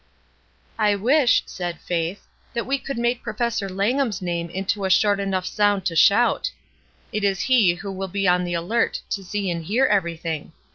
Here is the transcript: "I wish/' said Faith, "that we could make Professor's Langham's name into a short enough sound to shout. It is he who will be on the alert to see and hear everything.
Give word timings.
"I 0.79 0.95
wish/' 0.95 1.43
said 1.45 1.79
Faith, 1.79 2.25
"that 2.55 2.65
we 2.65 2.79
could 2.79 2.97
make 2.97 3.21
Professor's 3.21 3.69
Langham's 3.69 4.19
name 4.19 4.49
into 4.49 4.83
a 4.83 4.89
short 4.89 5.19
enough 5.19 5.45
sound 5.45 5.85
to 5.85 5.95
shout. 5.95 6.49
It 7.11 7.23
is 7.23 7.41
he 7.41 7.75
who 7.75 7.91
will 7.91 8.07
be 8.07 8.27
on 8.27 8.43
the 8.43 8.55
alert 8.55 9.01
to 9.11 9.23
see 9.23 9.51
and 9.51 9.63
hear 9.63 9.85
everything. 9.85 10.53